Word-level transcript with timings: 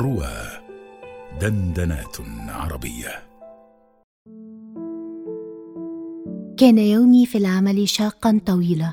روى 0.00 0.32
دندنات 1.40 2.16
عربية. 2.48 3.08
كان 6.56 6.78
يومي 6.78 7.26
في 7.26 7.38
العمل 7.38 7.88
شاقا 7.88 8.40
طويلا. 8.46 8.92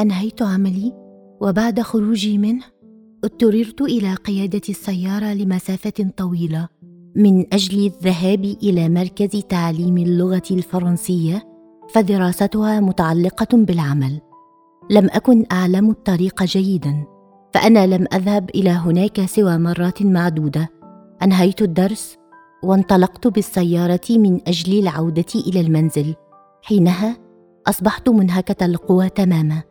أنهيت 0.00 0.42
عملي 0.42 0.92
وبعد 1.40 1.80
خروجي 1.80 2.38
منه 2.38 2.64
اضطررت 3.24 3.82
إلى 3.82 4.14
قيادة 4.14 4.60
السيارة 4.68 5.34
لمسافة 5.34 6.10
طويلة. 6.16 6.68
من 7.16 7.54
أجل 7.54 7.86
الذهاب 7.86 8.44
إلى 8.44 8.88
مركز 8.88 9.42
تعليم 9.48 9.98
اللغة 9.98 10.48
الفرنسية 10.50 11.48
فدراستها 11.94 12.80
متعلقة 12.80 13.56
بالعمل. 13.56 14.20
لم 14.90 15.08
أكن 15.12 15.44
أعلم 15.52 15.90
الطريق 15.90 16.44
جيدا. 16.44 17.15
فأنا 17.56 17.86
لم 17.86 18.06
أذهب 18.14 18.50
إلى 18.50 18.70
هناك 18.70 19.20
سوى 19.26 19.58
مرات 19.58 20.02
معدودة. 20.02 20.70
أنهيت 21.22 21.62
الدرس 21.62 22.16
وانطلقت 22.62 23.26
بالسيارة 23.26 24.00
من 24.10 24.40
أجل 24.46 24.78
العودة 24.78 25.24
إلى 25.46 25.60
المنزل. 25.60 26.14
حينها 26.62 27.16
أصبحت 27.66 28.08
منهكة 28.08 28.66
القوى 28.66 29.08
تماما. 29.08 29.62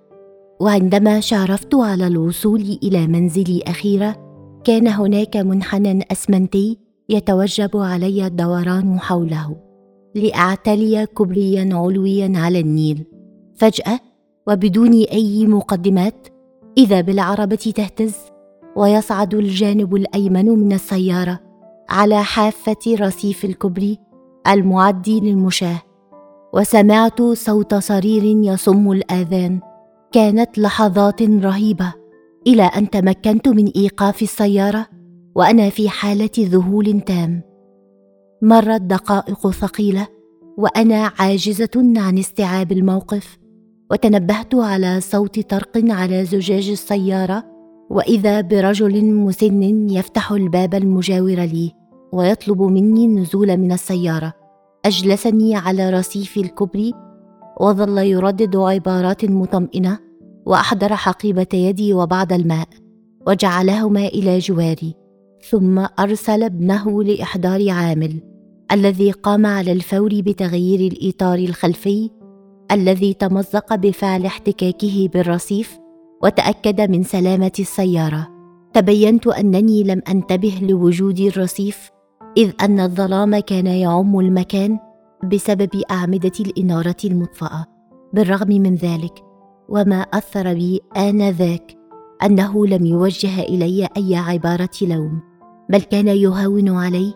وعندما 0.59 1.19
شارفت 1.19 1.75
على 1.75 2.07
الوصول 2.07 2.79
إلى 2.83 3.07
منزلي 3.07 3.63
أخيرا 3.67 4.15
كان 4.63 4.87
هناك 4.87 5.37
منحنى 5.37 6.05
أسمنتي 6.11 6.77
يتوجب 7.09 7.77
علي 7.77 8.27
الدوران 8.27 8.99
حوله 8.99 9.55
لأعتلي 10.15 11.05
كبريا 11.05 11.69
علويا 11.73 12.31
على 12.35 12.59
النيل. 12.59 13.05
فجأة 13.55 13.99
وبدون 14.47 14.93
أي 14.93 15.47
مقدمات 15.47 16.27
إذا 16.77 17.01
بالعربة 17.01 17.55
تهتز 17.55 18.15
ويصعد 18.75 19.33
الجانب 19.33 19.95
الأيمن 19.95 20.45
من 20.45 20.73
السيارة 20.73 21.39
على 21.89 22.23
حافة 22.23 22.95
رصيف 22.99 23.45
الكبري 23.45 23.99
المعد 24.47 25.09
للمشاة. 25.09 25.81
وسمعت 26.53 27.21
صوت 27.21 27.75
صرير 27.75 28.23
يصم 28.23 28.91
الآذان. 28.91 29.59
كانت 30.11 30.57
لحظات 30.57 31.21
رهيبة 31.21 31.93
إلى 32.47 32.63
أن 32.63 32.89
تمكنت 32.89 33.47
من 33.47 33.67
إيقاف 33.75 34.21
السيارة 34.21 34.87
وأنا 35.35 35.69
في 35.69 35.89
حالة 35.89 36.29
ذهول 36.39 37.01
تام. 37.01 37.41
مرت 38.41 38.81
دقائق 38.81 39.51
ثقيلة 39.51 40.07
وأنا 40.57 41.11
عاجزة 41.19 41.93
عن 41.97 42.17
استيعاب 42.17 42.71
الموقف. 42.71 43.44
وتنبهت 43.95 44.55
على 44.55 45.01
صوت 45.01 45.39
طرق 45.39 45.71
على 45.75 46.25
زجاج 46.25 46.69
السيارة 46.69 47.43
وإذا 47.89 48.41
برجل 48.41 49.05
مسن 49.05 49.89
يفتح 49.89 50.31
الباب 50.31 50.75
المجاور 50.75 51.39
لي 51.39 51.71
ويطلب 52.13 52.61
مني 52.61 53.05
النزول 53.05 53.57
من 53.57 53.71
السيارة. 53.71 54.33
أجلسني 54.85 55.55
على 55.55 55.89
رصيف 55.89 56.37
الكبري 56.37 56.93
وظل 57.61 57.97
يردد 57.97 58.55
عبارات 58.55 59.25
مطمئنة 59.25 59.99
وأحضر 60.45 60.95
حقيبة 60.95 61.47
يدي 61.53 61.93
وبعض 61.93 62.33
الماء 62.33 62.67
وجعلهما 63.27 64.07
إلى 64.07 64.39
جواري. 64.39 64.95
ثم 65.49 65.85
أرسل 65.99 66.43
ابنه 66.43 67.03
لإحضار 67.03 67.69
عامل 67.69 68.21
الذي 68.71 69.11
قام 69.11 69.45
على 69.45 69.71
الفور 69.71 70.21
بتغيير 70.21 70.91
الإطار 70.91 71.37
الخلفي 71.39 72.09
الذي 72.71 73.13
تمزق 73.13 73.75
بفعل 73.75 74.25
احتكاكه 74.25 75.09
بالرصيف 75.13 75.79
وتأكد 76.23 76.81
من 76.91 77.03
سلامة 77.03 77.51
السيارة. 77.59 78.27
تبينت 78.73 79.27
أنني 79.27 79.83
لم 79.83 80.01
أنتبه 80.09 80.59
لوجود 80.61 81.19
الرصيف 81.19 81.91
إذ 82.37 82.51
أن 82.61 82.79
الظلام 82.79 83.39
كان 83.39 83.67
يعم 83.67 84.19
المكان 84.19 84.79
بسبب 85.23 85.81
أعمدة 85.91 86.31
الإنارة 86.39 86.97
المطفأة. 87.05 87.65
بالرغم 88.13 88.47
من 88.47 88.75
ذلك 88.75 89.23
وما 89.69 90.01
أثر 90.01 90.53
بي 90.53 90.81
آنذاك 90.97 91.77
أنه 92.23 92.67
لم 92.67 92.85
يوجه 92.85 93.39
إلي 93.39 93.87
أي 93.97 94.15
عبارة 94.15 94.69
لوم 94.81 95.21
بل 95.69 95.81
كان 95.81 96.07
يهون 96.07 96.69
علي 96.69 97.13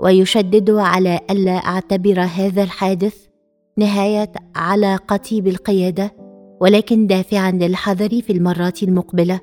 ويشدد 0.00 0.70
على 0.70 1.20
ألا 1.30 1.56
أعتبر 1.56 2.20
هذا 2.20 2.62
الحادث 2.62 3.31
نهاية 3.78 4.32
علاقتي 4.56 5.40
بالقيادة 5.40 6.14
ولكن 6.60 7.06
دافعا 7.06 7.50
للحذر 7.50 8.08
في 8.08 8.32
المرات 8.32 8.82
المقبلة. 8.82 9.40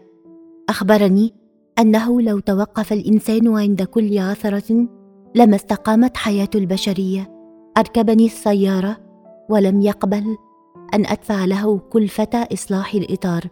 أخبرني 0.70 1.34
أنه 1.80 2.22
لو 2.22 2.40
توقف 2.40 2.94
الإنسان 2.94 3.58
عند 3.58 3.84
كل 3.84 4.18
عثرة 4.18 4.88
لما 5.36 5.56
استقامت 5.56 6.18
حياة 6.18 6.50
البشرية. 6.56 7.32
أركبني 7.78 8.26
السيارة 8.26 8.98
ولم 9.50 9.82
يقبل 9.82 10.38
أن 10.94 11.06
أدفع 11.06 11.46
له 11.46 11.78
كلفة 11.78 12.48
إصلاح 12.54 12.94
الإطار. 12.94 13.44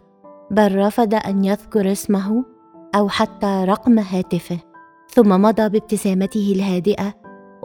بل 0.50 0.76
رفض 0.76 1.14
أن 1.14 1.44
يذكر 1.44 1.92
اسمه 1.92 2.44
أو 2.94 3.08
حتى 3.08 3.64
رقم 3.68 3.98
هاتفه. 3.98 4.58
ثم 5.08 5.42
مضى 5.42 5.68
بابتسامته 5.68 6.52
الهادئة 6.56 7.14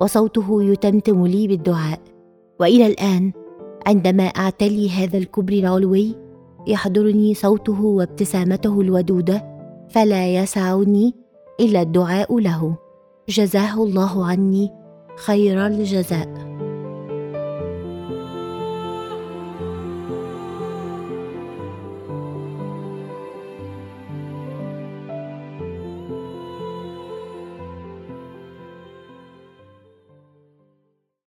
وصوته 0.02 0.64
يتمتم 0.64 1.28
لي 1.28 1.48
بالدعاء. 1.48 2.13
وإلى 2.60 2.88
الآن 2.88 3.32
عندما 3.88 4.24
أعتلي 4.24 4.90
هذا 4.90 5.18
الكبر 5.18 5.54
العلوي 5.54 6.16
يحضرني 6.68 7.34
صوته 7.34 7.82
وابتسامته 7.86 8.82
الودودة 8.82 9.46
فلا 9.90 10.36
يسعني 10.36 11.14
إلا 11.60 11.82
الدعاء 11.82 12.40
له. 12.40 12.78
جزاه 13.30 13.84
الله 13.84 14.26
عني 14.26 14.72
خير 15.26 15.68
الجزاء. 15.68 16.43